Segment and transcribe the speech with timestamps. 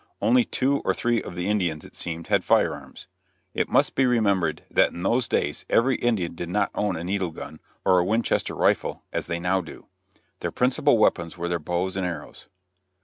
[0.19, 3.05] Only two or three of the Indians, it seemed, had fire arms.
[3.53, 7.29] It must be remembered that in those days every Indian did not own a needle
[7.29, 9.85] gun or a Winchester rifle, as they now do.
[10.39, 12.47] Their principal weapons were their bows and arrows.